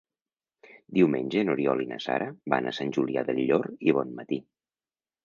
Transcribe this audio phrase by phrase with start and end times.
[0.99, 4.41] Diumenge n'Oriol i na Sara van a Sant Julià del Llor i Bonmatí.